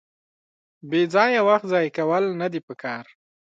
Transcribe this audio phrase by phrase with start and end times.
[0.89, 3.03] بېځایه وخت ځایه کول ندي پکار.